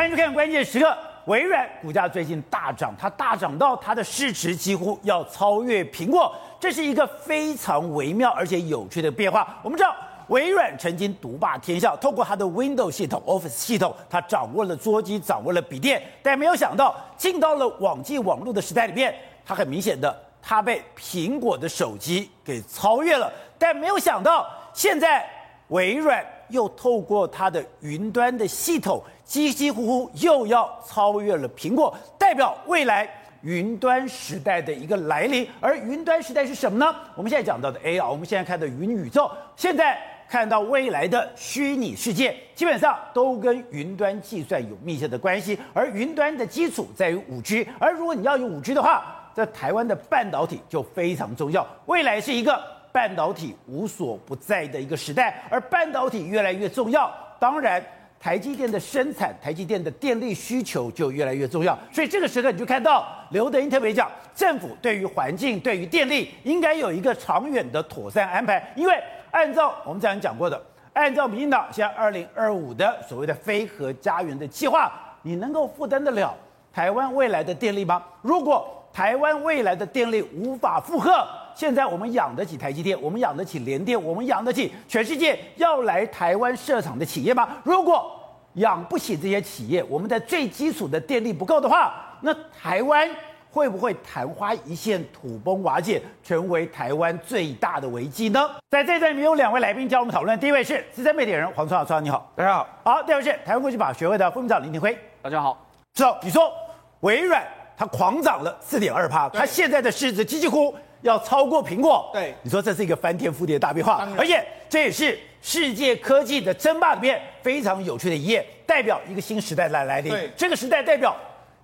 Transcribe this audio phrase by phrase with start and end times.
[0.00, 0.96] 欢迎收看关键时刻。
[1.26, 9.58] 微软股价最近大涨，它大涨到它的市值几乎要超越苹果，这是一个非常微妙而且有趣的变化。
[9.62, 9.94] 我们知道，
[10.28, 19.14] 微软曾经独霸天下，透过它的 Windows 系统、Office 系统，它掌握了桌机，掌握了笔电，但没有想到进到了网际网络的时代里面，
[19.44, 23.30] 它很明显的，它被苹果的手机给超越了。
[23.58, 25.28] 但没有想到，现在
[25.68, 26.24] 微软。
[26.50, 29.00] 又透过它的云端的系统，
[29.30, 33.08] 几几乎乎又要超越了苹果，代表未来
[33.42, 35.48] 云端时代的一个来临。
[35.60, 36.92] 而云端时代是什么呢？
[37.14, 39.96] 我们现在讲到的 AR，我们现在看的云宇宙，现在
[40.28, 45.56] 看到未来的虚拟世界，基本上都跟云端计算有密切的关系。
[45.72, 51.64] 而云端的基础在于五 G，而如果你要有五 G 的话，在台湾的半导体就非常重要。
[51.86, 52.60] 未来是一个。
[52.92, 57.08] 半导体无所不在的一个时代，而半导体越来越重要，
[57.38, 57.80] 当然
[58.22, 61.76] 台积电的生产、台积电的电力需求就越来越重要。
[61.90, 68.94] 所以这个时刻你就看到刘德英特别讲，政府对于环境、对于电力应该有一个长远的妥善安排，因为
[69.30, 76.36] 按照我们之前讲过的，按照民进党现在二零二五的所谓的非核家园的计划，你能够负担得了。
[76.72, 78.04] 台湾未来的电力吗？
[78.20, 81.10] 如果台湾未来的电力无法负荷，
[81.54, 87.48] 现在我们养得起台积电，我们养得起联电，我们养得起全世界要来台湾设厂的企业吗？
[87.64, 88.19] 如果
[88.54, 93.08] 养不起这些企业，我们在最基础的电力不够的话，那台湾
[93.50, 98.50] 会不会昙花一现、土崩瓦解，成为台湾最大的危机呢？
[98.68, 102.68] 在这段里面有两位来宾教我们讨论，第一位是资深媒体人黄崇尧，你好，大家好。
[102.84, 105.66] 好，第二位是台湾国际法学会的副秘书长林廷辉，大家好。
[105.94, 106.52] 知道你说
[107.00, 110.74] 微软它狂涨了四点二趴，它现在的市值几乎。
[111.02, 120.14] 要超过苹果，对，你说这是一个翻天覆地的大变化，而且这也是世界科技的争霸里面非常有趣的一页，代表一个新时代来来临。
[120.36, 121.16] 这个时代代表。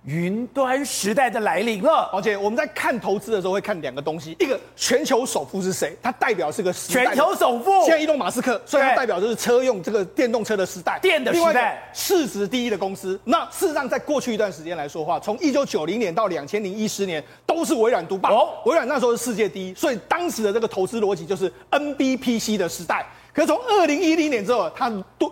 [0.05, 7.05] 云端时代的来临了，而且我们在看投资的时候会看两个东西，一个全球首富是谁，它代表是个时代。
[7.07, 13.19] 全球首富，现在伊隆马斯克，所以它代表就是车用这个电动车的时代，电的时代，市值第一的公司。
[13.25, 18.29] 那事实上，在过去一段时间来说的话，从一九九零年到两千零一十年，都是微软独霸。
[18.29, 23.05] 哦，微软那时候是世界第一，所以当时的这个投资逻辑就是 NBPC 的时代。
[23.33, 25.29] 可是从二零一零年之后，它都。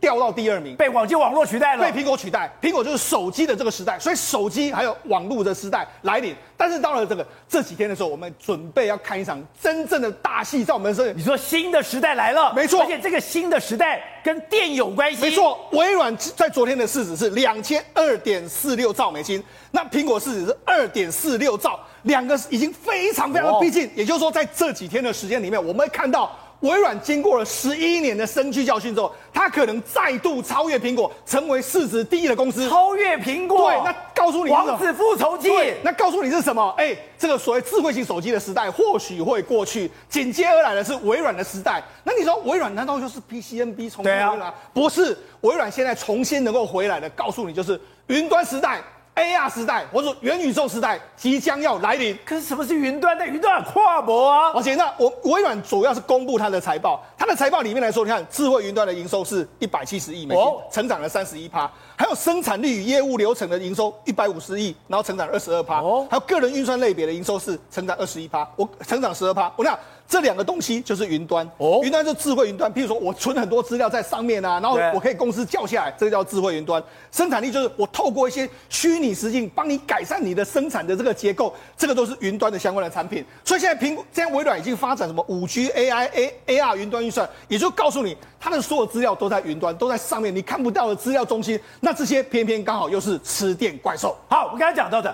[0.00, 2.50] 掉到第二名，被网际网络取代了，被苹果取代。
[2.60, 6.34] 苹果就是手机的这个时代，所以手机还有网络的时代来临。
[6.56, 11.12] 但是到了这个这几天的时候，我们准备要看一场真正的大戏，在我们这里。
[11.16, 15.20] 你说新的时代来了，没错，而且这个新的时代跟电有关系。
[15.20, 19.42] 没错，微软在昨天的市值是两千二点四六兆美金，
[19.72, 23.90] 那苹果市值是二点四六兆，两个已经非常非常的逼近。
[23.96, 26.30] 也就是说，在这几天的时间里面，我们会看到。
[26.64, 32.66] 微软经过了十一年的深具教训之后，它可能再度超越苹果，成为市值第一的公司。
[32.70, 33.70] 超越苹果？
[33.70, 35.50] 对，那告诉你，王子复仇记。
[35.50, 36.74] 对，那告诉你是什么？
[36.78, 41.82] 哎，这个所谓智慧型手机的时代或许会过去，紧接而来的是微软的时代。
[42.02, 44.46] 那你说微软难道就是 PCNB 重新回来？
[44.46, 48.82] 啊、不是，微软现在重新能够回来的，告诉你就是云端时代。
[49.14, 52.18] AR 时代，或者元宇宙时代即将要来临。
[52.24, 53.16] 可是什么是云端？
[53.16, 54.52] 那云端很跨博啊！
[54.54, 65.80] 而且那我微软主要是公布它的财报，它的财报里面来说，你看智慧云端的营收是一百七十亿美金，哦、成长了三十一趴；还有生产力与业务流程的营收一百五十亿，然后成长二十二趴；
[66.10, 69.52] 还有个人运算类别的营收是成长二十一趴，我成长十二趴。
[69.56, 69.78] 我讲。
[70.14, 72.72] 这两个东西就是云端哦，云端就是智慧云端。
[72.72, 76.80] 譬如说我存很多资料在上面啊，然后我可以公司叫下来，这个叫智慧云端。
[77.10, 83.24] 生产力就是我透过一些虚拟实境帮你改善你的生产的这个结构，这个都是云端的相关的产品。
[83.44, 86.08] 所以现在苹果，现在微软已经发展什么五 G AI
[86.46, 91.58] A AR 云端运算，也就告诉你它的所有资料都在云端，都在上面，你看不到的资料中心。
[91.80, 94.16] 那这些偏偏刚好又是吃电怪兽。
[94.28, 95.12] 好，我刚才讲到的。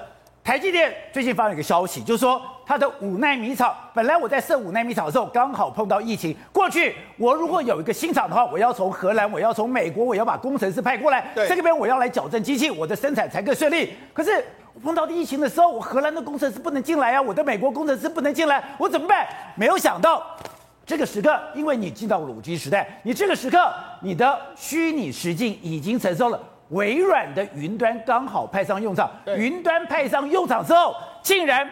[0.51, 6.37] 台积电最近发了一个消息，就是说它的五纳米厂，本来我在设五纳米厂的时候，刚好碰到疫情。
[6.53, 13.93] 过去我如果有一个新厂的话，我要从荷兰，我要从美国，我要把工程师派过来，这边我要来矫正机器，我的生产才更顺利。
[14.13, 14.45] 可是
[14.83, 19.25] 碰到疫情的时候，我荷兰的工程师不能进来啊，我的美国工程师不能进来，我怎么办？
[19.55, 20.21] 没有想到
[20.85, 26.41] 这个时刻，因为你进到五 G 时代，你这个时刻你的虚拟实境已经承受了。
[26.71, 31.69] 微软的云端刚好派上用场，云端派上用场之后，竟然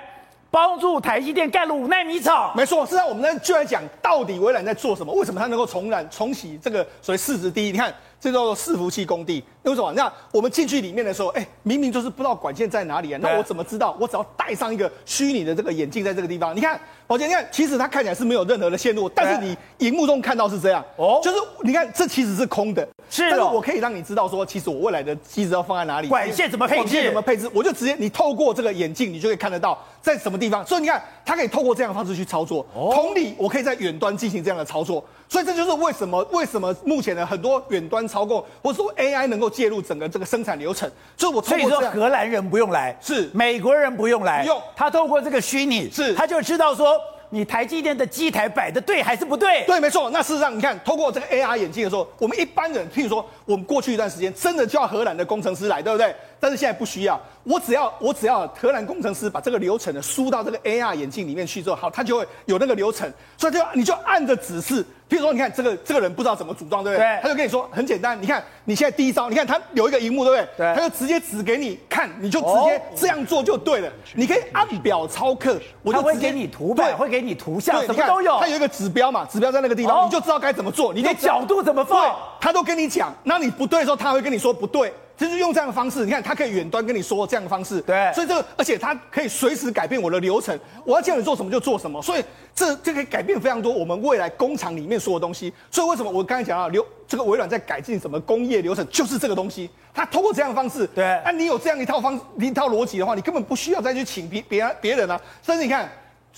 [0.50, 2.52] 帮助台积电盖了五纳米厂。
[2.56, 5.12] 没错，是在我们呢就来讲，到底微软在做什么？
[5.12, 7.72] 为什么它能够重燃重启这个所谓市值第一？
[7.72, 9.42] 你看这叫做伺服器工地。
[9.62, 9.92] 那为什么？
[9.92, 13.96] 那我们进去里面的时候，哎，明明就是不知道管线在哪里啊，那我怎么知道？
[14.00, 30.64] 我只要戴上一个虚拟的这个眼镜，在这个地方，你看，宝杰，你看，其实它看起来是没有任何的线路，但是你荧幕中看到是这样，哦，就是你看，这其实是空的，是，但是我可以让你知道说，其实我未来的机子要放在哪里，管线怎么配置，管线怎么配置，我就直接你透过这个眼镜，你就可以看得到在什么地方。
[30.66, 32.66] 所以你看，它可以透过这样的方式去操作。
[32.72, 35.04] 同理，我可以在远端进行这样的操作。
[35.28, 40.90] 所以这就是为什么为什么目前的很多远端操控，或者说 AI 能够介入整个这个生产流程。
[41.16, 46.98] 所以我所以说荷兰人不用来，是美国人不用来，不用他透过这个虚拟，是他就知道说
[47.28, 49.64] 你台积电的机台摆的对还是不对。
[49.66, 50.08] 对，没错。
[50.08, 56.14] 那事实上，你看透过这个 AR 眼镜的时候，我们一般人，譬如说我们过去一段时间真的叫荷兰的工程师来，对不对？
[56.40, 64.82] 但是现在不需要，我只要我只要荷兰工程师把这个流程呢输到这个 AR 眼镜里面去之后，好，他就会有那个流程，所以就你就按着指示。
[65.08, 67.06] 譬如说，你看这个这个人不知道怎么组装，对不对？
[67.06, 67.18] 对。
[67.22, 70.48] 他就跟你说很简单，你看你现在第一招，你看他有一个荧幕，对不对？
[70.56, 70.74] 对。
[70.74, 73.90] 他就直接指给你看，你就直接这样做就对了。
[74.14, 78.38] 你可以按表操课，我就会给你图表，会给你图像，什么都有。
[78.38, 80.92] 他有一个指标嘛，指标在那个地方，你就知道该怎么做。
[80.92, 83.14] 你的角度怎么放，他都跟你讲。
[83.24, 84.92] 那你不对的时候，他会跟你说不对。
[85.18, 92.24] 就是用这样的方式，你看，他可以远端跟你说这样的方式，对，所以这个，而且他可以随时改变我的流程，我要叫你做什么就做什么，所以
[92.54, 95.52] 这这可以改变非常多我们未来工厂里面所有东西。
[95.72, 105.90] 所以为什么我刚才讲到流这个微软在改进什么工业流程，就是这个东西，它通过这样的方式，对，那你有这样一套方一套逻辑的话，你根本不需要再去请别别别人啊，甚至你看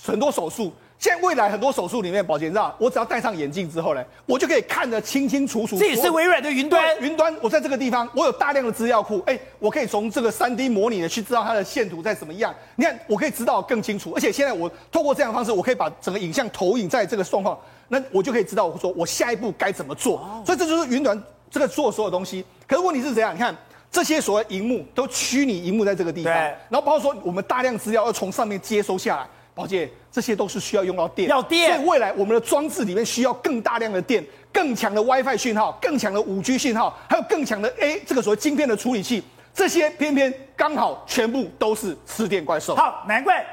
[0.03, 0.73] 很多手术。
[1.01, 5.75] 现在未来很多手术里面，保健照，我只要戴上眼镜之后呢，我就可以看得清清楚楚。
[5.79, 6.95] 这也是微软的云端。
[6.99, 12.53] 云端，我在这个地方，我有大量的资料库，哎，我可以从这个 3D 模拟的去知道它的线图在什么样。
[12.75, 17.57] 你看，我可以知道更清楚，而且现在我透过这样的方式，我可以把整个影像投影在这个状况，
[17.87, 20.23] 那我就可以知道我说我下一步该怎么做。
[20.45, 21.19] 所以这就是云端
[21.49, 22.45] 这个做所有东西。
[22.67, 23.33] 可是问题是怎样？
[23.33, 23.57] 你看
[23.91, 29.27] 这些所谓荧幕都虚拟荧幕在这个地方，然后包括说我们大量资料要从上面接收下来。
[29.61, 39.23] 宝杰，这些都是需要用到电，要电，所以未来我们的装置里面需要更大量的电，更强的 WiFi 讯号，更强的五 G 讯号，还有更强的 A 这个所谓晶片的处理器，
[39.53, 42.75] 这些偏偏刚好全部都是吃电怪兽。
[42.75, 43.45] 好，难怪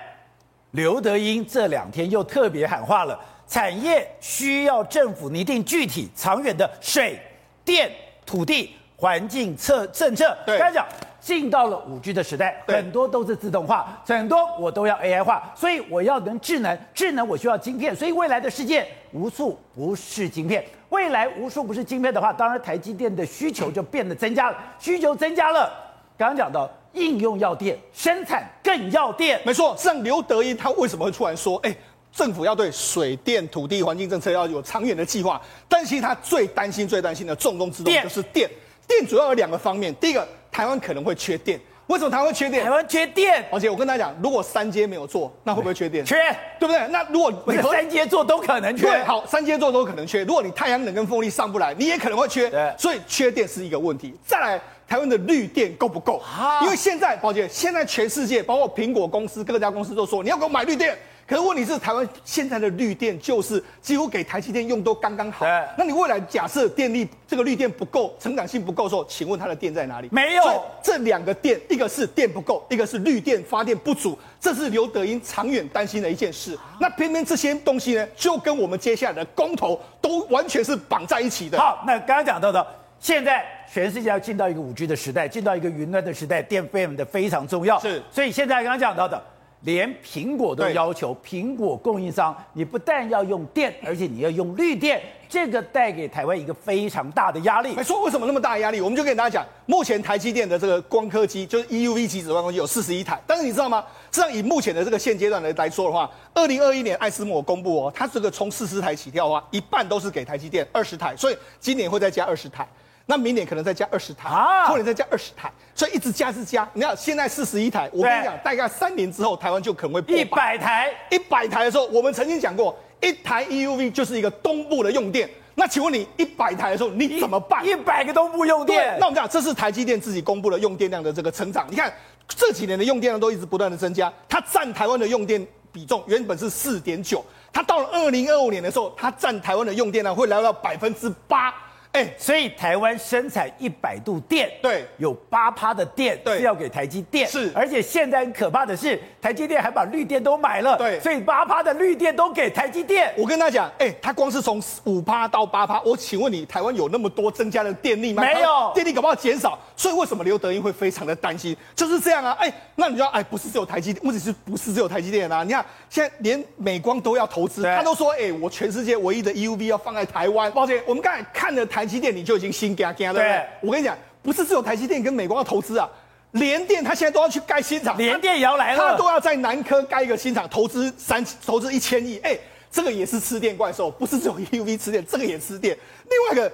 [0.71, 7.21] 刘德英这两天又特别喊话了，产业需要政府拟定具体长远的水
[7.67, 7.93] 电
[8.25, 10.35] 土地环境策政策。
[10.47, 10.87] 对，刚才讲。
[11.29, 20.65] 进到了五 G 的时代，很多都是自动化，很多我都要 AI 化，所以我要能智能，智能我需要晶片，所以未来的世界无处不是晶片。
[20.89, 25.71] 未来无处不是晶片的话，当然台积电的需求就变得增加了，需求增加了。
[26.17, 29.77] 刚刚讲到应用要电，生产更要电，没错。
[29.77, 31.77] 像刘德英他为什么会突然说，哎，
[32.11, 35.39] 政府要对水电土地环境政策要有长远的计划？
[35.69, 38.49] 但其实他最担心、最担心的重中之重就是电。
[38.87, 40.27] 电主要有两个方面，第一个。
[40.59, 41.57] 台湾可能会缺电，
[41.87, 42.65] 为什么台湾会缺电？
[42.65, 46.05] 台湾缺电，而且我跟大家讲，如果三阶没有做，那会不会缺电？
[46.05, 46.17] 缺，
[46.59, 46.85] 对不对？
[46.89, 48.89] 那如果你 三阶做都可能缺。
[48.89, 50.25] 对，好，三阶做都可能缺。
[50.25, 52.51] 如果你太阳能跟风力上不来，你也可能会缺。
[52.51, 54.13] 对，所以缺电是一个问题。
[54.27, 56.21] 再来，台湾的绿电够不够？
[56.27, 60.99] 啊，因为现在，宝姐，现在全世界包括苹果公司各家公司都说，你要给我买绿电。
[61.29, 65.45] 可是问题是，台湾现在的绿电就是几乎给台积电用都刚刚好。
[65.77, 70.09] 那你未来假设电力这个绿电不够，成长性不够的时候，请问它的电在哪里？
[70.11, 70.65] 没有。
[70.83, 76.59] 这两个电，一个是电不够，一个是绿电发电不足，这是刘德英长远担心的一件事。
[76.81, 81.59] 那偏偏这些东西呢，就跟我们接下来的公投都完全是绑在一起的。
[81.59, 82.67] 好，那刚刚讲到的，
[82.99, 87.79] 现在全世界要进到一个五 G 的时代，进到一个云端的时代，电费的非常重要。
[87.81, 88.03] 是。
[88.11, 89.23] 所以现在刚刚讲到的。
[89.63, 97.75] 连苹果都要求苹果供应商，你不但要用电，而且你要用绿电，这个带给台湾一个非常大的压力。
[97.75, 98.81] 没错，为什么那么大的压力？
[98.81, 103.85] 我们就跟大家讲，目前台积电的这个光刻机，就是 EUV 级紫外光机有四十一台，但是你知道吗？
[104.13, 112.67] 实际上以目前的这个现阶段来来说的话，二零二一年艾斯摩公布哦，它这个从四十台起跳的话，一半都是给台积电二十台，所以今年会再加二十台。
[113.11, 114.29] 那明年可能再加二十台，
[114.67, 116.69] 后年再加二十台，所以一直加是加。
[116.75, 120.91] 你看现在四十一台，我跟你讲，大概三年之后台湾就可能会一百台。
[121.11, 125.27] 一百台的时候，我们曾经讲过，一台 EUV 就是一个东部的用电。
[125.55, 127.67] 那请问你一百台的时候你怎么办？
[127.67, 128.99] 一百个东部用电。
[129.01, 131.67] 那我们讲，这是台积电自己公布的用电量的这个成长。
[131.71, 131.91] 你看
[132.29, 141.55] 这几年的用电量都一直不断的增加，它占台湾的用电比重原本是四点九，它到了二零二五年的时候，它占台湾的用电量会来到百分之八。
[141.99, 153.13] 哎，所以台湾生产一百度电，对，有八趴的电是要给台积电，是，而且现在很可怕的是，台积电还把绿电都买了，对，所以八趴的绿电都给台积电。
[153.17, 158.23] 我跟他讲，哎，他光是从五趴到八趴，我请问你，台湾有那么多增加的电力吗？
[158.23, 161.57] 没有，电力搞不好减少，所以为什么刘德英会非常的担心？
[161.75, 165.43] 就是这样啊，哎，那你知道，哎，不是只有台积电，问题是不是只有台积电啊？
[165.43, 170.53] 你看现在连美光都要投资，他都说，哎，我全世界唯一的 EUV 要放在台湾。
[170.53, 173.15] 抱歉，我们刚才看了台积电，你就已经心惊惊了。
[173.15, 175.89] 对，我跟你讲，不是只有台积电跟美光要投资啊，
[176.33, 182.39] 联电他现在都要去盖新厂，联电也要来了，他都要在南科盖一个新厂，投资三投资一千亿，哎，
[182.71, 185.77] 这个也是吃电怪兽，不是只有 EUV 吃电，这个也吃电。
[186.11, 186.53] 另外一个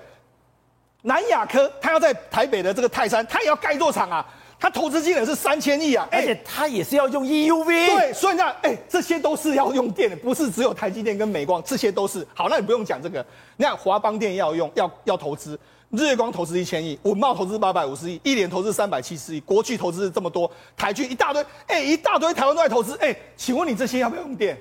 [1.02, 4.24] 南亚科，他要在台北的这个泰山，他也要盖一座厂啊。
[4.64, 7.66] 他投资金额是三千亿啊，而且他也是要用 EUV。
[7.66, 12.26] 对，所以你看，哎，这些都是要用电的，不是只有台积电跟美光，这些都是。
[12.32, 13.22] 好，那你不用讲这个。
[13.58, 24.56] 你看华邦电要用，要要投资，日月光投资一千亿，稳懋投资八百五十亿，一联投资三百七十亿，国巨投资这么多，台剧一大堆，哎，一大堆台湾都在投资，哎，请问你这些要不要用电？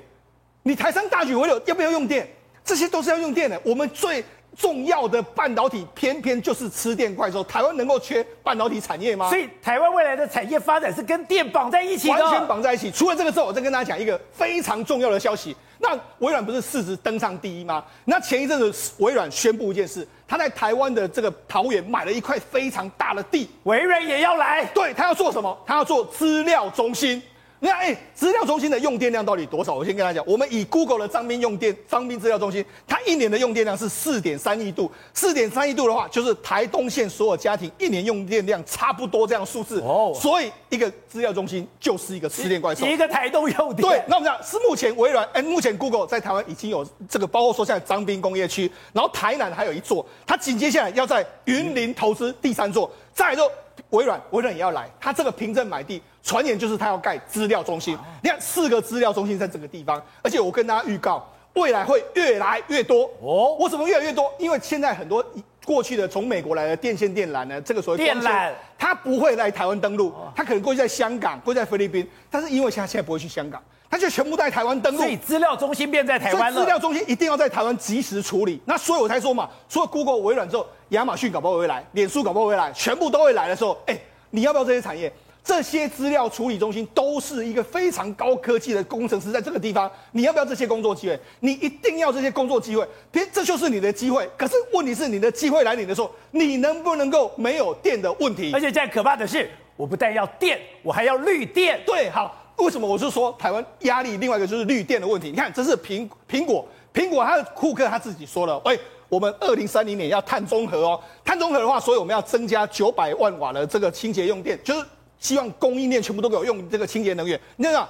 [0.64, 2.28] 你台商大举回流要不要用电？
[2.66, 3.58] 这些都是要用电的。
[3.64, 4.22] 我们最。
[4.58, 9.30] 重要的半导体偏偏就是吃电怪兽，台湾能够缺半导体产业吗？
[9.30, 12.92] 所以台湾未来的产业发展是跟电绑在一起的，完全绑在一起。
[12.92, 15.56] 除了这个之后，我再跟大家讲一个非常重要的消息。
[15.80, 17.84] 那微软不是市值登上第一吗？
[18.06, 24.64] 那前一阵子微软宣布一件事，他在台湾的这个桃园买了一块非常大的地，微软也要来。
[24.74, 25.58] 对，他要做什么？
[25.66, 27.22] 他要做资料中心。
[27.64, 29.74] 你看，哎，资料中心的用电量到底多少？
[29.74, 39.80] 我先跟大家讲，我们以 Google 的张斌用电，张斌资料中心，它一年的用电量是四点三亿度，四点三亿度的话，就是台东县所有家庭一年用电量差不多这样数字。
[39.80, 43.88] 哦，所以一个资料中心就是一个吃电怪兽，一个台东用电。
[43.88, 53.50] 对，那我们讲是目前微软，哎，目前 Google 在台湾已经有这个，包括说现在张斌工业区，然后台南还有一座，它紧接下来要在云林投资第三座，再来之后。
[53.90, 57.98] 微软，微软也要来，它这个凭证买地，传言就是他要盖资料中心。
[58.22, 63.58] 你看，四个资料中心在这个地方，而且我跟大家预告，未来会越来越多哦。
[63.60, 64.34] 为什么越来越多？
[64.40, 65.24] 因为现在很多
[65.66, 73.62] 过去的从美国来的电线电缆呢，这个所谓电缆，它不会来台湾登陆，它可能过去在香港，过去在菲律宾，但是因为现在现在不会去香港。
[73.90, 76.60] 他就全部在台湾登陆，所以资料中心变在台湾了。
[76.60, 78.60] 资料中心一定要在台湾及时处理。
[78.66, 83.96] 那所以我才说嘛，除了 Google、微软之后，亚马逊搞不好会来，脸书搞不好会来，全部都会来的时候，哎，
[84.32, 85.14] 你要不要这些产业？
[85.44, 91.20] 这些资料处理中心都是一个非常高科技的工程师，在这个地方，你要不要这些工作机会？
[91.42, 94.30] 你一定要这些工作机会，别这就是你的机会。
[94.38, 98.52] 可是问题是，你的机会来临的时候，你能不能够没有电的问题？
[98.54, 101.82] 而且现在可怕的是，我不但要电，我还要绿电。
[101.86, 102.40] 对，好。
[102.58, 104.16] 为什么我是说台湾压力？
[104.18, 105.32] 另外一个就是绿电的问题。
[105.32, 108.78] 你看，这是苹苹果，苹果它的库克他自己说了，哎，
[109.10, 111.02] 我们二零三零年要碳中和哦。
[111.26, 114.86] 碳中和的话，所以我们要增加九百万瓦的这个清洁用电，就是
[115.24, 117.40] 希望供应链全部都给我用这个清洁能源。
[117.56, 117.88] 你看，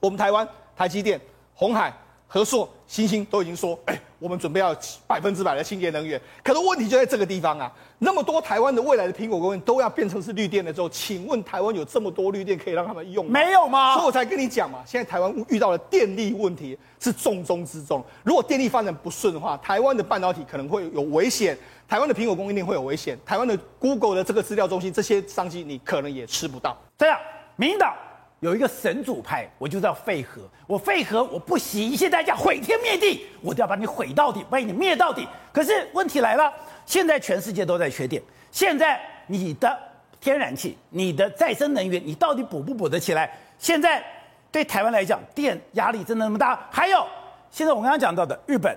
[0.00, 1.18] 我们台湾台积电、
[1.54, 3.98] 鸿海、和硕、星星都已经说， 哎。
[4.20, 4.74] 我们准备要
[5.06, 7.70] 百分之百的清洁能源，可是问题就在这个地方啊！
[7.98, 13.30] 那么多台湾的未来的苹果供应都要变成是绿电的时候，请问台湾有这么多绿电可以让他们用吗？
[13.30, 13.92] 没有吗？
[13.92, 18.02] 所以我才跟你讲嘛，现在台湾遇到的电力问题是重中之重。
[18.22, 26.76] 如果电力发展不顺的话，台湾的半导体可能会有危险，台湾的苹果供应链会有危险，台湾的 Google 的这个资料中心这些商机你可能也吃不到。
[26.98, 27.18] 这样，
[27.56, 27.94] 民进党。
[28.40, 30.42] 有一个神主派，我就叫废核。
[30.66, 35.26] 我废核，我不惜一切代价毁天灭地，我都要把你毁到底，把你灭到底。
[35.50, 36.52] 可是问题来了，
[36.84, 39.78] 现在全世界都在缺电，现在你的
[40.20, 43.34] 天然气、你的再生能源，你到底补不补得起来？
[43.58, 44.04] 现在
[44.52, 46.68] 对台湾来讲，电压力真的那么大？
[46.70, 47.06] 还有，
[47.50, 48.76] 现在我刚刚讲到的日本、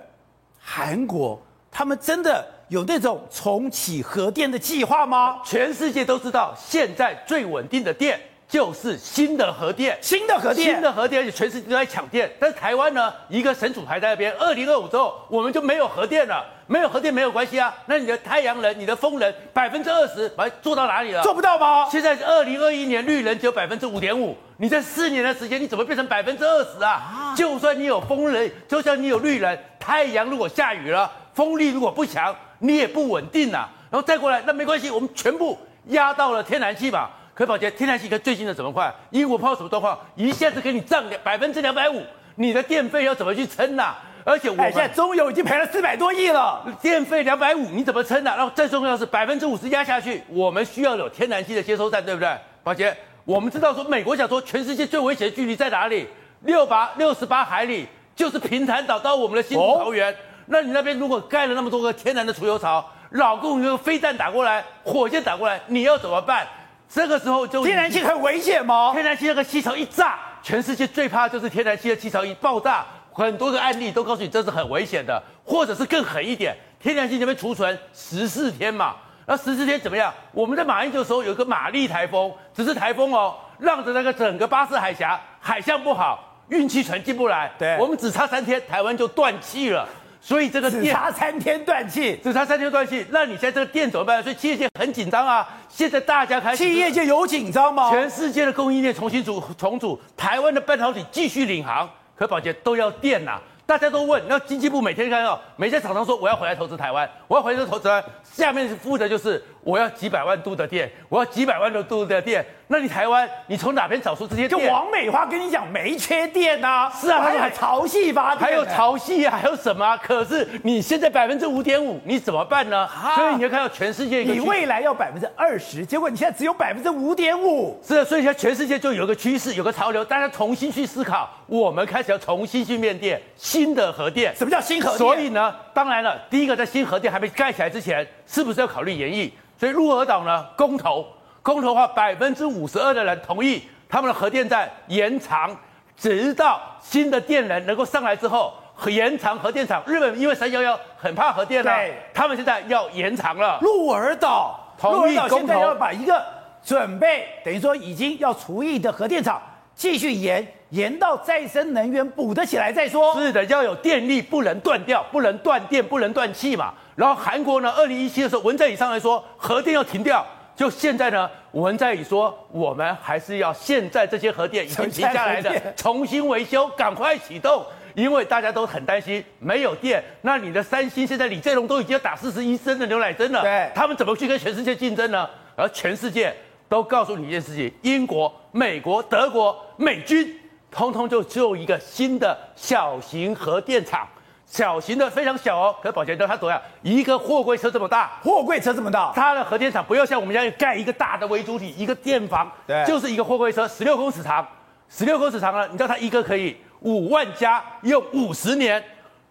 [0.58, 1.38] 韩国，
[1.70, 5.40] 他们真的有那种重启核电的计划吗？
[5.44, 8.20] 全世界都知道，现在最稳定的电。
[8.48, 12.32] 就是新的核电，新的核电，新的核电，而且全世界都在抢电。
[12.40, 16.42] 但是台湾呢，一个神主牌在那边，二零二五之后我们就没有核电了。
[16.66, 21.22] 没有核电没有关系啊，那你的太阳能、你的风能，百分之二十，把它做到哪里了？
[21.22, 21.86] 做不到吗？
[21.90, 24.34] 现在是二零二一年，绿能只有百分之五点五。
[24.56, 26.90] 你在四年的时间，你怎么变成百分之二十啊？
[26.90, 33.68] 啊就算你有风能，就算你有绿能，太阳如果下雨了，风力如果不强，你也不稳定啊。
[33.90, 37.08] 然后再过来，那没关系，我们全部压到了天然气嘛。
[37.34, 38.92] 可宝杰，天然气跟最近的怎么快？
[39.10, 39.98] 英国泡什么状况？
[40.16, 42.02] 一下子给你涨两百分之两百五，
[42.34, 43.98] 你的电费要怎么去撑呐、啊？
[44.24, 48.36] 而且我、哎、现在中油已经赔了四百多亿了，电费两百五，你怎么撑呢、啊？
[48.36, 52.36] 然后最重要的是百分之五十压下去，我们需要有天然气的接收站，对不对？
[52.62, 56.06] 宝杰，我们知道说美国想说全世界最危险的距离在哪里？
[56.40, 60.12] 六八六十八海里，就是平潭岛到我们的新竹桃园。
[60.12, 60.16] 哦、
[60.48, 66.46] 那你那边如果盖了那么多个天然的储油槽，老共有飞弹打过来，火箭打过来，你要怎么办？
[66.88, 68.92] 这个时候就天然气很危险吗？
[68.94, 80.10] 天然气那个气槽一炸，全世界最怕就是天然气的气槽一爆炸，很多个案例都告诉你这是很危险的，或者是更狠一点，天然气那边储存十四天嘛，那十四天怎么样？
[80.32, 89.86] 我们在马英九的时候有一个玛丽台风，只是台风哦，让着那个整个巴士海峡海象不好，运气船进不来，对，我们只差三天，台湾就断气了。
[90.20, 94.22] 所以这个电只差三天断气，只差三天断气，那你现在这个电怎么办？
[94.22, 95.48] 所以企业界很紧张啊！
[95.68, 97.90] 现在大家开始，企业界有紧张吗？
[97.90, 103.42] 全世界的供应链重新组重组，台湾的半导体继续领航，可宝洁都要电呐、啊。
[103.64, 112.44] 大家都问，那经济部每天看到每家厂商说我要回来投资台湾，我要回来投资台湾，下面负责就是我要几百万度的电，我要几百万的度的电。
[112.70, 114.50] 那你台湾，你从哪边找出这些电？
[114.50, 119.96] 就王美花跟你讲没缺电啊，是啊，还有潮汐发电，还有潮汐啊，还有什么、啊？
[119.96, 122.86] 可是你现在百分之五点五，你怎么办呢？
[123.14, 127.80] 所以你要看到全世界，你未来要百分之二十，结果你现在只有百分之五点五。
[127.82, 134.36] 是啊，所以现在全世界就有个趋势，有个潮流，大家重新去思考，我们开始要重新去面对新的核电。
[134.36, 134.98] 什么叫新核电？
[134.98, 139.32] 所以呢，当然了，第一个在新核电还没盖起来之前，是不是要考虑延役？
[139.58, 141.04] 所以鹿儿岛呢，公投。
[141.42, 145.56] 公投的话，百分之五十二的人同意他们的核电站延长，
[145.96, 148.52] 直到新的电能能够上来之后，
[148.86, 149.82] 延长核电厂。
[149.86, 153.58] 日本因为三幺幺很怕核电了，对，他们现在要延长了。
[153.62, 156.22] 鹿儿岛同意公投，现在要把一个
[156.62, 159.40] 准备等于说已经要除役的核电厂
[159.74, 163.18] 继续延，延到再生能源补得起来再说。
[163.18, 166.74] 是的，要有电力，不能断掉，不能断电，不能断气嘛。
[166.98, 170.26] 然后韩国呢，二零一七的时候，文在寅上来说核电要停掉。
[170.56, 177.64] 就现在呢，文在寅说，我们还是要现在这些核电已经停下来的重新维修，赶快启动，
[177.94, 180.02] 因为大家都很担心没有电。
[180.22, 185.30] 那你的三星现在李在镕都已经要打四十一针的牛奶针了，对，他们怎么去跟全世界竞争呢？
[185.54, 186.34] 而全世界
[186.68, 190.36] 都告诉你一件事情：英国、美国、德国、美军，
[190.68, 194.04] 通通就只有一个新的小型核电厂。
[194.50, 196.60] 小型的非常小哦，可是宝洁知道它多大？
[196.80, 204.46] 一个货柜车这么大，货柜车这么大，它的核电厂不要像我们家盖一个大的微主体，一个电房，对，就是一个货柜车，十六公尺长，
[204.88, 208.82] 十六公尺长了，你知道它一个可以五万家用五十年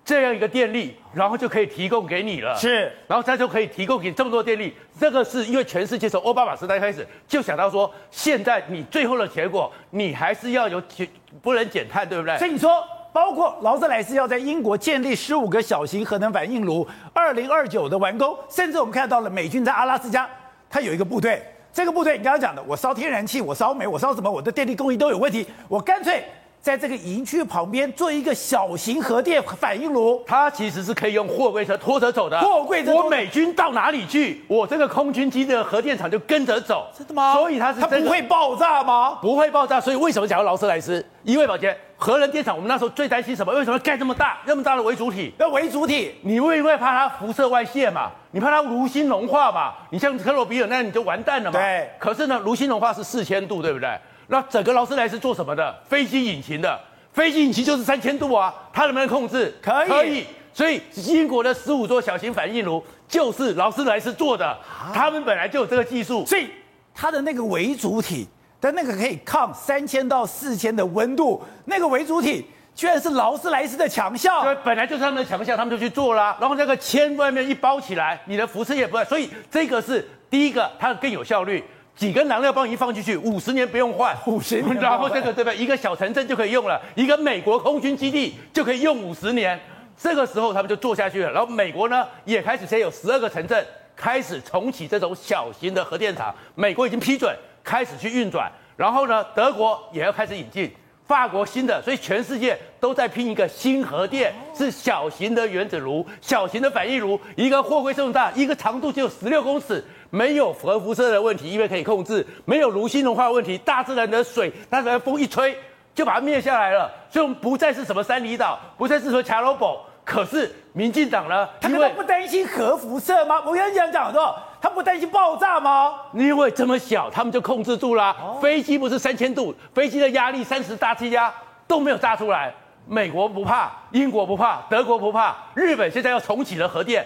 [0.05, 11.07] 这样一个电力，然后就可以提供给你了，是，然后它就可以提供给你这么多电力，这个是因为全世界从奥巴马时代开始就想到说，现在你最后的结果，你还是要有减，
[11.41, 12.37] 不能减碳，对不对？
[12.37, 12.87] 所以你说。
[13.17, 18.37] 包括劳斯莱斯要在英国建立十五个小型核能反应炉，二零二九的完工。
[18.47, 20.29] 甚至我们看到了美军在阿拉斯加，
[20.69, 21.43] 它有一个部队。
[21.73, 25.47] 这个部队你刚刚讲的，我烧天然气，我烧煤，我烧什么，我的电力供应都有问题。
[25.67, 26.23] 我干脆
[26.61, 32.37] 在这个营区旁边做一个小型核电反应炉，它其实是可以用货柜车拖着走的。
[32.41, 36.87] 货柜车，我美军到哪里去，我这个空军机的核电厂就跟着走。
[36.97, 37.33] 真的吗？
[37.33, 39.17] 所以它是、这个、它不会爆炸吗？
[39.21, 39.79] 不会爆炸。
[39.79, 41.05] 所以为什么讲劳斯莱斯？
[41.23, 41.75] 因为宝洁。
[41.99, 43.51] 核能电厂，我们那时候最担心什么？
[43.53, 45.33] 为什么盖这么大、那么大的为主体？
[45.39, 48.11] 那为主体，你会不会怕它辐射外泄嘛？
[48.29, 49.73] 你怕它炉心融化嘛？
[49.89, 51.59] 你像科罗比尔那样你就完蛋了嘛？
[51.59, 51.89] 对。
[51.97, 53.97] 可是呢，炉心融化是四千度，对不对？
[54.27, 55.75] 那整个劳斯莱斯做什么的？
[55.87, 56.79] 飞机引擎的，
[57.13, 59.53] 飞机引擎就是三千度啊，它能不能控制？
[59.61, 59.87] 可以。
[59.87, 60.25] 可以。
[60.53, 66.47] 所以英国的十五座小型反应炉就是劳斯莱斯做的，啊、他们本来就有这个技术，所以
[66.95, 68.27] 它的那个为主体。
[68.59, 74.43] 但那个可以抗三千到四千的温度，那个为主体居然是劳斯莱斯的强项。
[74.43, 76.35] 对，本来就是他们的强项，他们就去做啦。
[76.41, 79.05] 然后那个铅外面一包起来，你的辐射也不会。
[79.05, 81.63] 所以这个是第一个，它更有效率。
[81.97, 84.75] 几根燃料棒一放进去，五十年不用换，五十年。
[84.75, 85.57] 然后这个对不对？
[85.57, 89.59] 一个小城镇就可以用了，一个美国空军基地就可以用五十年。
[89.97, 91.31] 这个时候他们就做下去了。
[91.31, 97.35] 然后美国呢也开始，现在有十二个城镇开始重启这种小型的核电厂，美国已经批准。
[97.63, 100.71] 开始去运转，然后呢，德国也要开始引进，
[101.05, 115.57] 法国新的，所以全世界都在拼一个新核电，是小型的原子炉、小型的反应炉，一个货柜这么大，一个长度只有十六公尺，没有核辐射的问题，因为可以控制，没有炉心融化的问题，大自然的水，大自然风一吹
[115.93, 119.83] 就把它灭下来了，所以我们不再是什么三里岛，不再是说卡罗堡。
[120.05, 121.45] 可是民进党呢？
[121.59, 123.43] 他们不担心核辐射吗？
[123.45, 125.95] 我跟你讲讲说，他不担心爆炸吗？
[126.13, 128.11] 因为这么小，他们就控制住了。
[128.11, 131.29] 哦、飞机不是三千度，飞机的压力三十大气压
[131.67, 132.53] 都没有炸出来。
[132.87, 137.05] 美国不怕，英国不怕，德国不怕，日本现在要重启了核电。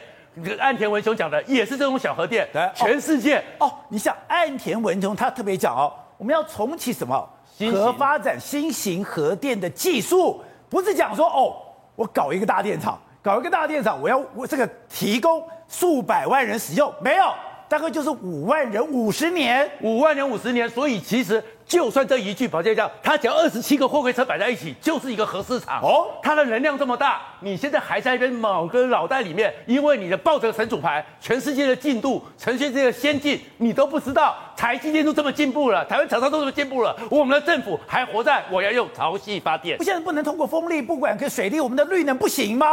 [0.60, 2.48] 岸田文雄讲的也是这种小核电。
[2.54, 7.30] 对全世界哦，哦，你想岸田文雄他特别讲哦，我们要重启什么？
[7.72, 11.56] 核发展新型核电的技术，不是讲说哦。
[11.94, 17.32] 我搞一个大电厂，搞一个大电厂，我要我这个提供数百万人使用，没有，
[17.68, 20.68] 大概就是五万人五十年，五万人五十年。
[20.68, 26.10] 所以其实就算这一具保健药，它只要二十七个货柜车摆在一起，就是一个核市场哦。
[26.22, 34.36] 它的能量这么大，你现在还在跟某个脑袋里面，因为你的抱着神主牌，全世界的进度，全世界的先进，你都不知道。
[34.58, 39.78] 台积电都这么进步了，台湾厂商都这么进步了，我们的政府还活在我要用潮汐发电。
[39.78, 42.68] 不，现在不能通过风力，不管跟水力，我们的绿能不行吗？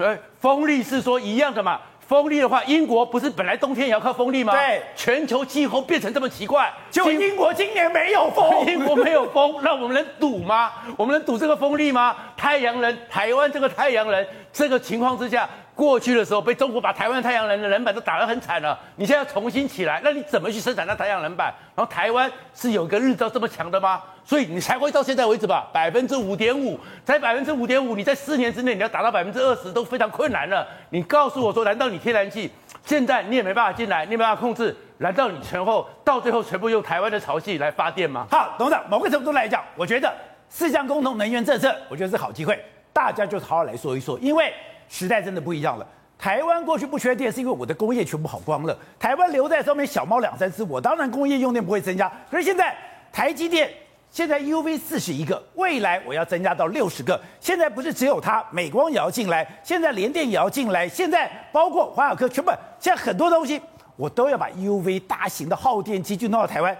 [0.00, 1.78] 哎，风力是说一样的嘛。
[2.08, 4.54] 风力的话，英国不是本来冬天也要靠风力吗？
[4.54, 10.72] 对，全球气候变成这么奇怪，就英国今年没有风， 英国没有风，那我们能赌吗？
[10.96, 12.16] 我们能赌这个风力吗？
[12.34, 15.46] 太阳能，台湾这个太阳能，这个情况之下。
[15.78, 21.54] 过去的时候被中国把台湾太阳能的人板都打得很惨了，你现在要重新起来，那你怎么去生产那太阳能板？
[21.76, 24.02] 然后台湾是有个日照这么强的吗？
[24.24, 30.66] 所以你才会到现在为止吧，百分之五点五，才百分之五点五，你在四年之内你要达到百分之二十都非常困难了。
[30.90, 32.50] 你告诉我说，难道你天然气
[32.84, 34.76] 现在你也没办法进来，你没办法控制？
[34.96, 38.26] 难道你全后到最后全部用台湾的潮汐来发电吗？
[38.28, 40.12] 好，董事长，某个程度来讲，我觉得
[40.48, 42.60] 四项共同能源政策，我觉得是好机会，
[42.92, 44.52] 大家就好好来说一说，因为。
[44.88, 45.86] 时代真的不一样了。
[46.18, 48.76] 台湾过去不缺电，是因为我的工业全部跑光了。
[48.98, 52.10] 台湾留在上面小猫两三只，我当然工业用电不会增加。
[52.30, 52.76] 可是现在
[53.12, 53.70] 台积电
[54.10, 57.20] 现在 UV 四十一个，未来我要增加到六十个。
[57.38, 63.60] 现在不是只有它，美光也要进来，现在联电也要进来，现在包括华亚科，全部现在很多东西
[63.94, 66.76] 我都要把 UV 大型的耗电机就弄到台湾。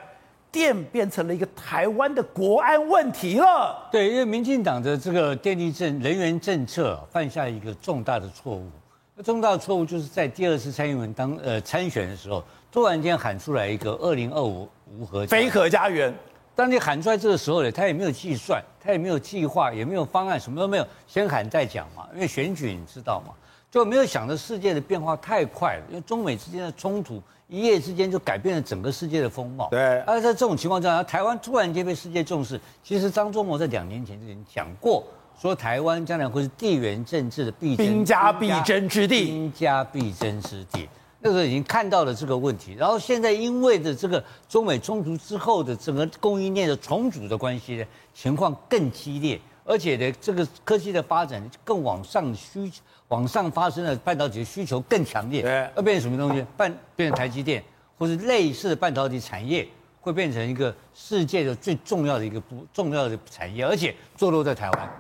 [0.51, 3.89] 电变成了一个台湾的国安问题了。
[3.93, 8.69] 对，因为民进党的这个电力政能源政策犯下一个重大的错误。
[9.15, 16.15] 那重大的错误就是在第二次蔡英文当呃参选的时候，突然间喊出来一个二零二五无核非核家园。
[16.55, 22.09] 当你喊出来这个时候呢，他也没有计算，他也没有计划，也没有方案，什么都没有，先喊再讲嘛。
[22.15, 23.33] 因为选举你知道嘛，
[23.71, 27.23] 就没有想到世界的变化太快了，因为中美之间的冲突。
[27.49, 29.69] 一夜之间就改变了整个世界的风貌。
[29.71, 32.61] 对，而在这种情况之下，台湾突然间被世界重视。
[32.85, 35.03] 其实张忠谋在两年前就已经讲过，
[35.41, 39.25] 说台湾将来会是地缘政治的必争兵家必争之地。
[39.25, 40.87] 兵家必争之地，
[41.21, 42.75] 那个时候已经看到了这个问题。
[42.75, 52.83] 然后现在因为的这个中美冲突之后的整个供应链的重组的关系呢，情况更激烈，而且呢，这个科技的发展更往上需求。
[53.09, 56.45] 往上发生的半导体的需求更强烈，对，要变成什么东西？
[56.59, 57.65] 半变成台积电，
[57.97, 59.67] 或是类似的半导体产业，
[60.03, 64.91] 会变成一个世界的最重要的一个不重要的产业，而且坐落在台湾，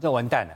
[0.00, 0.54] 这完蛋了，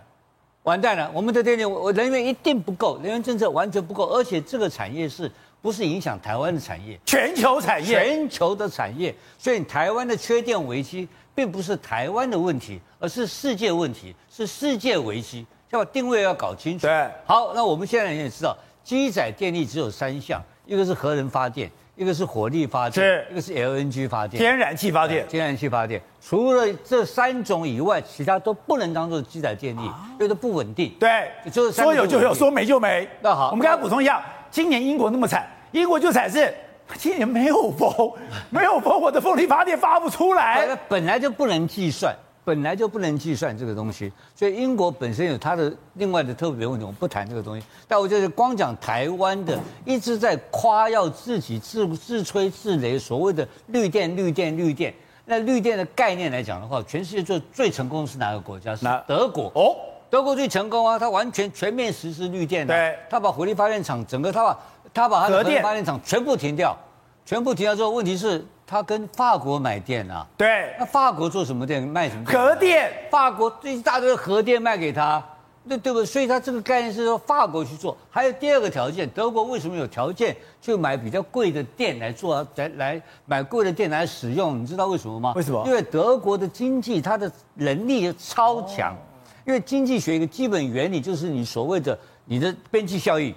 [0.62, 1.10] 完蛋了！
[1.12, 5.30] 我们的电力，我人员一定不够，人员政策完全不够，而且这个产业是
[5.60, 6.98] 不是影响台湾的产业？
[7.04, 9.14] 全球产业，全球的产业。
[9.36, 15.46] 所以台湾的缺电危机，并不是台湾的问题，而是世界问题，是世界危机。
[15.70, 16.86] 要把定位要搞清楚。
[16.86, 25.26] 对，好，那我们现在也知道，机载电力只有三项，一个是核能发电，一个是火力发电，是一个是 LNG 发电，天然气发电。
[25.28, 30.94] 天然气发电，除了这三种以外，其他都不能当做机载电力，啊、因为都不稳定。
[31.00, 33.08] 对，就是说有就有，说没就没。
[33.22, 36.54] 那好，我们刚才补充一下，今年英国那么惨，英国就惨是
[36.96, 38.12] 今年没有风，
[38.50, 40.76] 没有风，我的风力发电发不出来。
[40.88, 42.14] 本来就不能计算。
[42.44, 47.64] 本来就不能计算这个东西，所以英国本身有它的另外的特别问题，我们不谈这个东西。
[47.86, 54.92] 但我就是光讲台湾的一直在夸耀自己自自吹自擂，所谓的绿电、绿电、绿电。
[55.24, 58.74] 那绿电的概念来讲的话，全世界最最成功的是哪个国家？
[58.74, 59.76] 是德国哦，
[60.10, 62.74] 德国最成功啊，它完全全面实施绿电的。
[62.74, 64.58] 对，它把火力发电厂整个，它把
[64.94, 66.76] 它把他的核电发电厂全部停掉，
[67.24, 68.44] 全部停掉之后，问题是。
[68.64, 70.26] 他跟法国买电啊？
[70.34, 71.82] 对，那法国做什么电？
[71.82, 72.40] 卖什么电？
[72.40, 72.90] 核电。
[73.10, 75.22] 法国这一大堆核电卖给他，
[75.64, 76.06] 那对不对？
[76.06, 77.94] 所以他这个概念是说法国去做。
[78.08, 84.58] 还有第二个条件，德国为什么有条件去买比较贵的电来做，来来买贵的电来使用？
[84.62, 85.34] 你知道为什么吗？
[85.36, 85.62] 为什么？
[85.66, 88.96] 因为德国的经济它的能力超强。
[89.44, 93.34] 因为经济学一个基本原理就是你所谓的你的边际效益。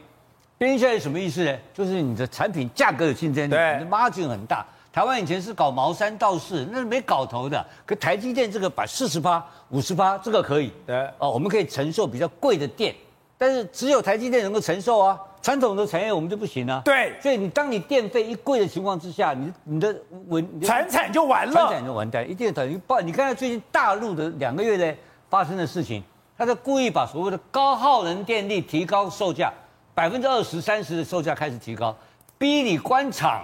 [0.57, 1.57] 边际效益什么意思呢？
[1.73, 4.65] 就是你的产品价格有竞争力，你的 margin 很大。
[4.93, 7.65] 台湾以前是搞毛三到四，那是没搞头的。
[7.85, 10.71] 可台积电这个把四十趴、五十趴，这个可以。
[10.87, 12.95] 对，哦，我们可以承受比较贵的电，
[13.37, 16.81] 但是只有台积电能够承受啊，传统的产业我们就不行啊。
[16.85, 19.93] 对，所以你当你电费一贵的情况之下，你你的
[20.27, 23.01] 稳产产就完了，产产就完蛋，一定等于爆。
[23.01, 24.97] 你看看最近大陆的两个月呢
[25.29, 26.01] 发生的事情，
[26.37, 29.51] 他在故意把所谓的高耗能电力提高售价
[29.95, 31.95] 百分之二十、三十的售价开始提高，
[32.37, 33.43] 逼你关厂。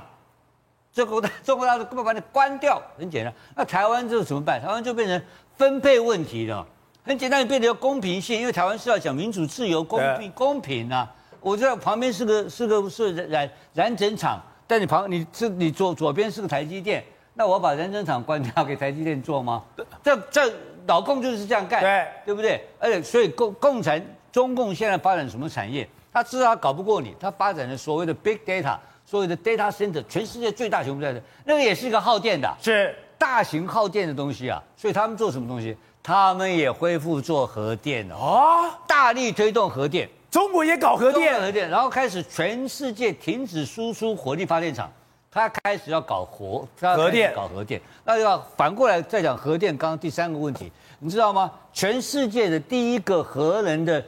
[0.94, 3.34] 中国大中国大陆根本把你关掉，很简单。
[3.56, 4.62] 那台湾这怎么办？
[4.62, 5.22] 台湾就变成
[5.56, 6.68] 分配问题了。
[7.06, 11.10] 很简单，你变得要公平性，因为台湾是要讲民主、自由、公平、公平啊。
[11.40, 14.38] 我知道旁边是个是个是染染整厂，
[14.68, 17.02] 但你旁你是你左左边是个台积电，
[17.34, 19.64] 那我把染整厂关掉给台积电做吗？
[20.04, 20.54] 这这
[20.86, 22.62] 老共就是这样干，对对不对？
[22.78, 25.88] 而且所以共共产中共现在发展什么产业？
[26.14, 34.62] 他知道他搞不过你，他发展的所谓的 big data，所谓的 data center，全世界最大全部在这，那个也是一个耗电的，是大型耗电的东西啊。
[34.76, 35.78] 所以他们做什么东西？
[36.04, 40.10] 他们也恢复做核电了哦，大力推动核电。
[40.30, 44.92] 中国也搞核电，核电，然后开始全世界停止输出火力发电厂，
[45.32, 47.80] 他开始要搞核核电，搞核电。
[48.04, 49.78] 那就要反过来再讲核电。
[49.78, 51.52] 刚刚第三个问题，你知道吗？
[51.72, 54.04] 全世界的第一个核能的。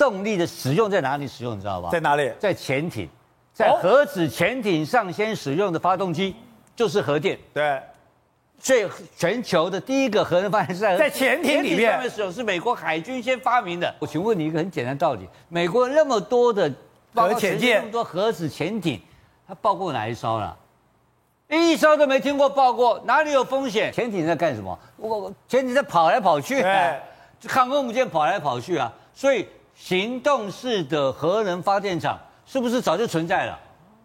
[0.00, 1.54] 动力的使用在哪里使用？
[1.54, 1.90] 你知道吧？
[1.92, 2.32] 在哪里？
[2.38, 3.06] 在潜艇，
[3.52, 6.34] 在核子潜艇上先使用的发动机
[6.74, 7.38] 就是核电。
[7.52, 7.78] 对，
[8.58, 13.94] 所以全球的第一个核能发电是在在潜艇里面使用，是美国海军先发明的。
[13.98, 16.72] 我请问你一个很简单道理：美国那么多的
[17.14, 18.98] 核潜艇，那么多核子潜艇，
[19.46, 20.56] 它爆过哪一艘了？
[21.50, 23.92] 一艘都没听过爆过，哪里有风险？
[23.92, 24.78] 潜艇在干什么？
[24.96, 26.98] 我潜艇在跑来跑去，对，
[27.46, 29.46] 航空母舰跑来跑去啊，所以。
[29.80, 33.58] 行动式的核能发电厂是不是早就存在了？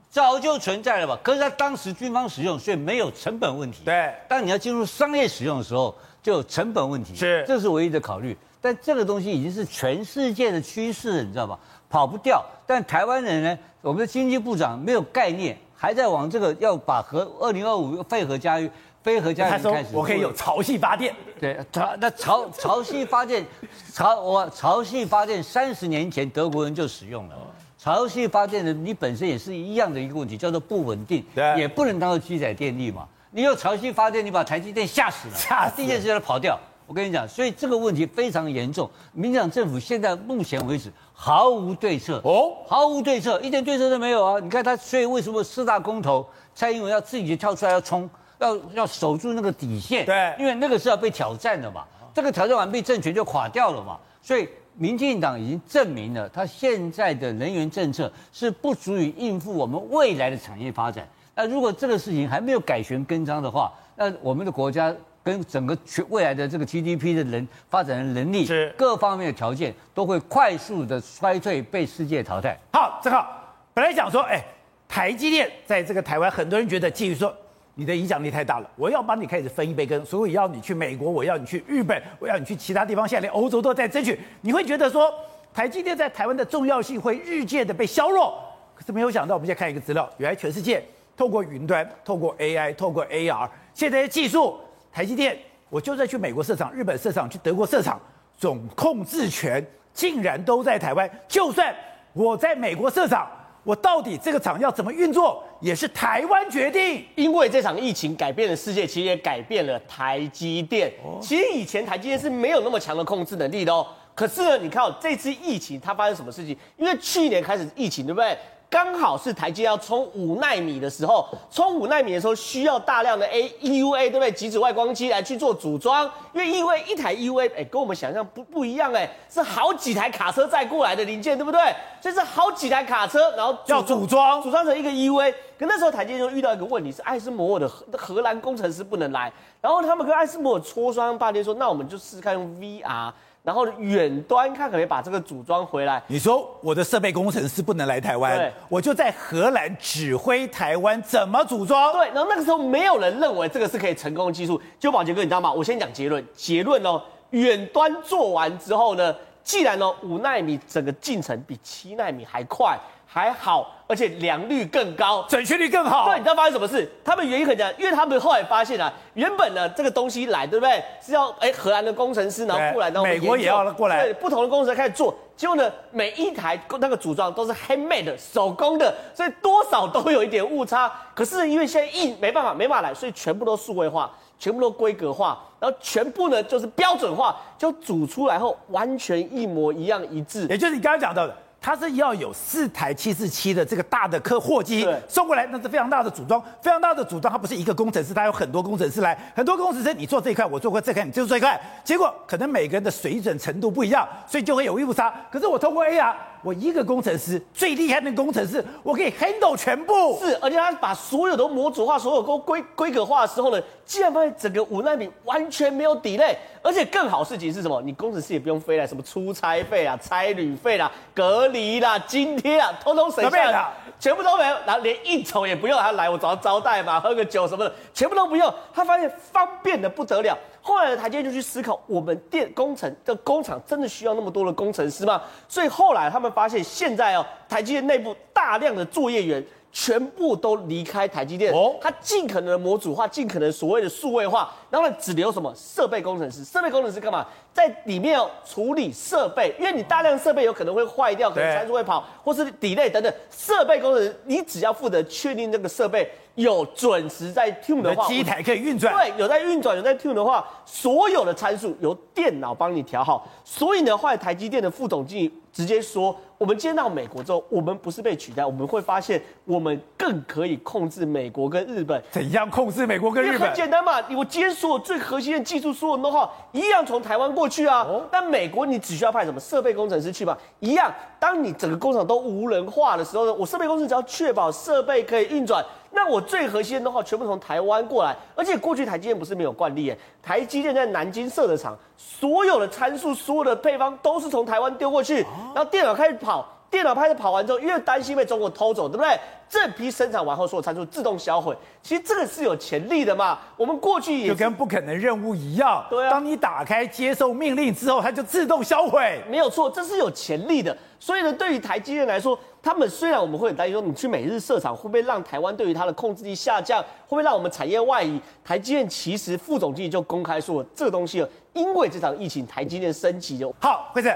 [0.10, 1.20] 早就存在了吧？
[1.22, 3.84] 可是它当时军方使用，所以没有成本问题。
[3.84, 7.14] 对，当你要进入商业使用的时候，就有成本问题。
[7.14, 8.36] 是，这是唯一的考虑。
[8.62, 11.60] 但这个东西已经是全世界的趋势了，你知道吗？
[11.90, 12.44] 跑不掉。
[12.66, 13.60] 但台湾人呢？
[13.82, 18.72] 我们的经济部长没有概念，还在往这个要把核二零二五废核家园。
[19.06, 21.14] 非核家园开始，我可以有潮汐发电。
[21.40, 23.46] 对，潮那潮潮汐发电，
[23.94, 27.36] 潮我潮汐发电三十年前德国人就使用了。
[27.78, 33.08] 潮汐发电的你本身也是一样的一个问题，叫做不稳定，对，也不能当做基载电力嘛。
[33.30, 36.60] 你有潮汐发电，你把台积电吓死了，吓死，第一件事要跑掉。
[36.88, 38.90] 我跟你讲，所以这个问题非常严重。
[39.14, 44.40] 民进党政府现在目前为止毫无对策哦，毫无对策，一点对策都没有啊。
[44.40, 48.10] 你看他，所以为什么四大公投，蔡英文要自己跳出来要冲？
[48.40, 51.86] 要要守住那个底线，对，因为那个是要被挑战的嘛。
[52.14, 54.00] 这个挑战完毕，政权就垮掉了嘛。
[54.22, 61.08] 所以，民进党已经证明了，他现在的能源政策是不足以应付我们未来的产业发展。
[61.36, 72.58] 那如果这个事情还没有改弦更张的话，那我们的国家跟整个全未来的这个 GDP 的人发展的能力，是各方面的条件都会快速的衰退，被世界淘汰。
[72.72, 73.28] 好，正好
[73.74, 74.42] 本来想说，哎，
[74.88, 77.36] 台积电在这个台湾，很多人觉得继续说。
[77.78, 84.18] 你的影响力太大了，我要帮你开始分一杯羹，所以要你去美国，我要你去日本，我要你去其他地方，现在连欧洲都在争取。
[84.40, 85.14] 你会觉得说，
[85.54, 88.34] 台积电在台湾的重要性会日渐的被削弱。
[88.74, 90.82] 可是没有想到，我们现在看一个资料，原来全世界
[91.18, 94.58] 透过云端、透过 AI、透过 AR，现在的技术，
[94.92, 95.38] 台积电，
[95.70, 98.00] 我就算去美国设厂、日本设厂、去德国设厂，
[98.38, 99.62] 总控制权
[99.94, 101.10] 竟然都在台湾。
[101.28, 101.76] 就算
[102.14, 103.30] 我在美国设厂。
[103.66, 107.04] 我到底这个厂要怎么运作，也是台湾决定。
[107.16, 110.94] 因为这场疫情改变了世界，其实也改变了台积电。
[111.20, 113.88] 其实以前台积电是没有那么强的控制能力的哦。
[114.14, 116.56] 可是呢，你看哦，这次疫情它发生什么事情？
[116.78, 118.38] 因为去年开始疫情，对不对？
[118.70, 124.32] 刚好是台积要冲五纳米的时候，冲五纳米的时候需要大量的 A EUA 对不对？
[124.32, 131.62] 极紫外光机来去做组装，因为 EUA 一台 EUA 哎，跟我们想象不不一样哎，是好几台卡车载过来的零件，对不对？
[132.02, 135.34] 所以是好几台卡车，然后要组装，组装成一个 EUA。
[135.58, 143.14] 可那时候台积就遇到一个问题，是艾斯摩尔的荷荷兰工程师不能来，然后他们跟艾斯摩尔磋商半天，说那我们就试试看用 VR。
[143.46, 146.02] 然后远端看可以把这个组装回来。
[146.08, 151.94] 你说我的设备工程师不能来台湾，我就在荷兰指挥台湾怎么组装。
[151.94, 154.60] 对，然后那个时候没有人认为这个是可以成功的技术。
[154.80, 155.54] 就宝杰哥，你知道吗？
[155.54, 156.26] 我先讲结论。
[156.34, 162.78] 结论哦，远端做完之后呢，既然呢五纳米整个进程比七纳米还快。
[163.08, 166.06] 还好，而且良率更高，准确率更好。
[166.06, 166.92] 对，你知道发生什么事？
[167.02, 170.84] 他们原因很简单，因为他们后来发现啊，原本呢这个东西来，对不对？
[171.02, 175.16] 是要哎荷兰的工程师，然后过来，然后美国也要过来，对，不同的工程师开始做。
[175.38, 180.92] 结果呢，每一台那个组装都是 handmade 手工的，所以多少都有一点误差。
[181.14, 190.48] 可是因为现在印没办法，没办法来，所以全部都数位化，全部都规格化，然后全部呢就是标准化，就煮出来后完全一模一样一致。
[190.48, 191.36] 也就是你刚刚讲到的。
[191.62, 197.32] 它是要有四台七四七的这个大的客货机送过来，那是非常大的组装，非常大的组装。
[197.32, 205.12] 它不是一个工程师，它有很多工程师来，很多工程师，你做这一块，我做过这块，你做这一块，结果可能每个人的水准程度不一样，所以就会有误差。
[205.32, 206.14] 可是我通过 AR，
[206.46, 210.20] 我一个工程师最厉害的工程师，我可以 handle 全部。
[210.20, 217.82] 是，而且他把所有的模组化、所有都规规格化的时候呢，竟然发现整个五纳米完全没有 delay，而且更好事情是什么？
[217.82, 228.54] 你工程师也不用飞来，什么出差费啊、差旅费啦、隔离啦、津贴啊，通通省下来，全部都没有，然后连应酬也不用，他来我找他招待嘛，喝个酒什么的，全部都不用。
[228.72, 230.38] 他发现方便的不得了。
[230.62, 235.22] 后来的台积电就去思考，我们电工程的工厂真的需要那么多的工程师吗？
[235.48, 239.44] 所以后来他们发现，现在哦，台积电内部大量的作业员。
[239.78, 246.46] 全部都离开台积电，哦，他尽可能的模组化，尽可能所谓的数位化，然后呢，只留什么设备工程师？
[246.46, 247.26] 设备工程师干嘛？
[247.54, 253.14] 在里面哦处理设备，因为你大量设备有可能会坏掉，可能参数会跑，或是 delay 等等。
[253.30, 263.28] 设备工程师，你只要负责确定这个设备有准时在 tune 的话，机台可以运转，对，有在运转，有在 tune 的话，所有的参数由电脑帮你调好。
[263.44, 266.16] 所以呢，后来台积电的副总经理直接说。
[266.38, 272.04] 我们今天到美国之后，我们不是被取代，我们会发现我们更可以控制美国跟日本。
[272.12, 273.48] 怎样控制美国跟日本？
[273.48, 277.88] 很简单嘛，我今天所有最核心的技术，所有的话一样从台湾过去啊。
[278.12, 280.94] 但美国你只需要派什么设备工程师去嘛，一样。
[281.18, 285.64] 当你整个工厂都无人化的时候呢，我设备工程师只要确保设备可以运转。
[285.96, 295.22] 那我最核心的话，全部从台湾过来，而且过去台积电不是没有惯例耶，台积电在南京设的厂，所有的参数、所有的配方都是从台湾丢过去，
[295.54, 296.46] 然后电脑开始跑，
[296.76, 299.18] 电脑拍子跑完之后，因为担心被中国偷走，对不对？
[299.48, 303.40] 这批生产完后，所有参数自动销毁，其实这个是有潜力的嘛。
[303.56, 310.76] 我们过去也就跟不可能任务一样，对啊，当你打开接受命令之后，它就自动销毁，没有错，这是有潜力的。
[311.00, 318.20] 所以呢，对于台积电来说，他们虽然我们会很担心说，你去美日设厂会不会让台湾对于它的控制力下降，会不会让我们产业外移？
[318.44, 323.54] 台积电其实副总经理就公开说，这个东西因为这场疫情，台积电升级了。
[323.62, 324.12] 好，惠子，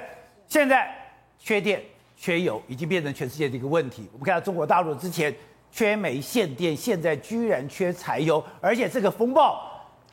[0.48, 0.92] 现在
[1.38, 1.82] 缺电、
[2.22, 4.06] 缺油已经变成全世界的一个问题。
[4.12, 5.34] 我们看到中国大陆之前
[5.72, 9.69] 缺煤限电，现在居然缺柴油，而且这个风暴。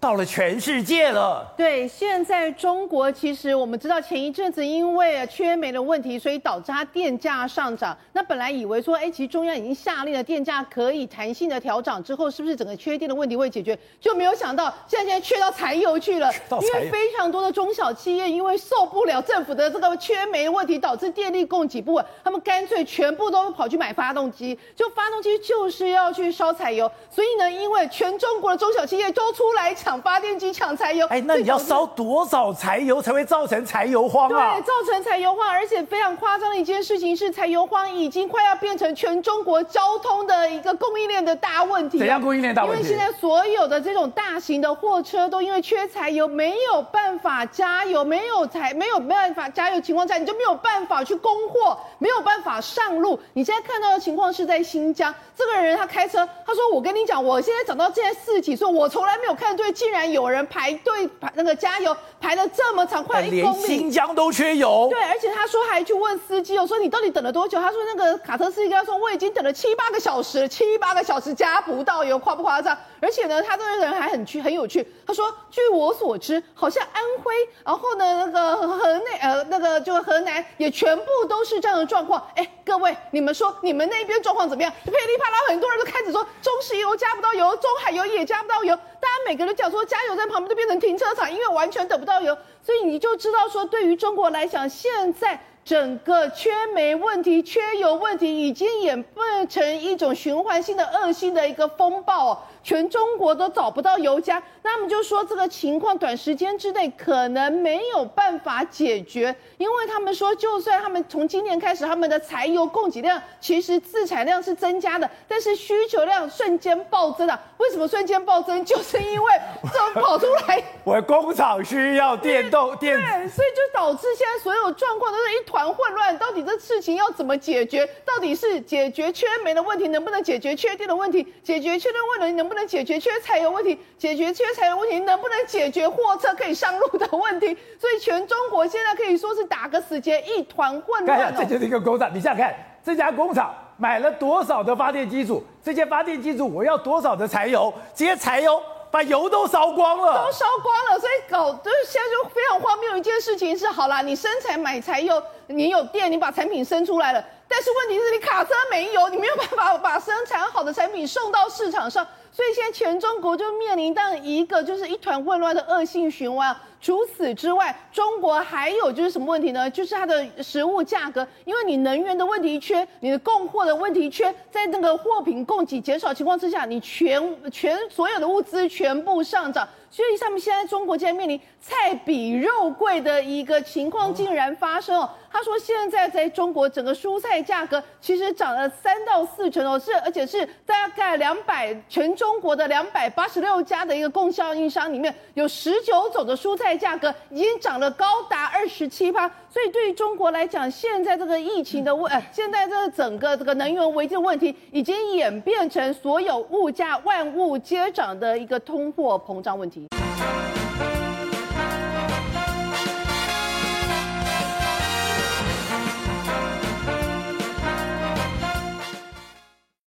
[0.06, 1.44] 到了全世界了。
[1.56, 7.96] 对，现在中国其实我们知道，前一阵子因为缺煤的问题，所以导致它电价上涨。
[8.12, 13.76] 那本来以为说，哎，其实中央已经下令了，电价可以弹性的调整，之后是不是整个缺电的问题会解决？
[14.00, 16.32] 就没有想到，现在现在缺到柴油去了。
[16.62, 26.88] 因为非常多的中小企业因为受不了政府的这个缺煤的问题，导致电力 供给不稳，他们干脆全部都跑去买发动机，就发动机就是要去烧柴油。
[27.10, 29.74] 所以呢，因为全中国的中小企业都出来。
[29.74, 34.54] 抢发电机、抢柴油，哎，那你要烧多少柴油才会造成柴油荒啊？
[34.54, 41.98] 对，造成柴油荒，而且非常夸张的一件事情是，柴油荒已经快要变成全中国交通的一个供应链的大问题。
[41.98, 42.82] 怎样供应链大问题？
[42.82, 53.20] 因为现在所有的这种大型的货车都因为缺柴油，没有办法加油，没有柴，没有办法加油情况下，你就没有办法去供货，没有办法上路。
[53.34, 64.88] 你现在看到的情况是在新疆，这个人他开车，他说：“我跟你讲，我现在长到现在四十几岁，我从来没有看对。”竟然有人排队排那个加油排了这么长，快一公里，连新疆都缺油。
[64.90, 67.60] 对，而且他说还去问司机，哦说你到底等了多久？
[67.60, 72.76] 他说那个卡车司机跟他说我已经等了七八个小时，七八个小时加不到油，夸不夸张？
[73.06, 74.84] 而且呢，他这个人还很趣，很有趣。
[75.06, 77.32] 他说，据我所知，好像安徽，
[77.64, 82.20] 然后呢那个河内呃那个就河南也全部都是这样的状况。
[82.34, 84.72] 哎，各位你们说你们那边状况怎么样？
[84.84, 95.38] 噼里啪啦，很多人都开始说中石油加不到油，中海油也加不到油，大家每个人讲说加油站旁边都变成停车场，因为完全等不到油，所以你就知道说，对于中国来讲，现在。
[95.66, 117.40] 整个缺煤问题、缺油问题已经演变成一种循环性的恶性的一个风暴哦，全中国都找不到油加，那他们就说这个情况短时间之内可能没有办法解决，因为他们说，就算他们从今年开始，他们的柴油供给量其实自产量是增加的，但是需求量瞬间暴增啊！
[117.58, 118.64] 为什么瞬间暴增？
[118.64, 119.32] 就是因为
[119.72, 125.56] 这跑出来，我工厂需要电动电，对，所以就导致现在所有状况都是一团。
[125.56, 127.88] 团混乱，到底这事情要怎么解决？
[128.04, 131.26] 到底是解决缺煤的问题，能不能解决缺电的问题？
[131.42, 133.76] 解决缺电问题，能不能解决缺柴油问题？
[133.98, 137.46] 解决缺柴油问题，能不能解决货车可以上路的问题？
[137.80, 141.18] 所以全中国现在可以说是打个死结，一团混乱。
[141.18, 142.08] 看，这就是一个工厂。
[142.14, 145.42] 你想想看，这家工厂买了多少的发电机组？
[145.64, 147.74] 这些发电机组我要多少的柴油？
[147.92, 148.62] 这些柴油。
[148.88, 162.06] 把油都烧光了，都烧光了，所以搞就是现在就非常荒谬一件事情是，好啦，你生产买柴油，你有电，你把产品生出来了，但是问题是你卡车没油，你没有办法把生产好的产品送到市场上。
[162.36, 166.54] 所以现在全中国就面临到一个就是一团混乱的恶性循环。
[166.82, 169.70] 除此之外，中国还有就是什么问题呢？
[169.70, 179.66] 就是它的食物价格，因为你能源的问题缺，你的供货的问题缺，在那个货品供给减少情况之下，你全全所有的物资全部上涨。
[179.96, 185.08] 所以，他们现在中国竟然面临菜比肉贵的一个情况，竟然发生哦。
[185.32, 199.26] 他说，现在在中国整个蔬菜价格其实涨了三到四成哦，是而且是大概两百全中国的两百八十六家的一个供销应商里面，有十九种的蔬菜价格已经涨了高达二十七趴。
[199.48, 209.85] 所以，对于中国来讲，现在这个疫情的问，现在这个整个这个能源危机的问题，已经演变成所有物价万物皆涨的一个通货膨胀问题。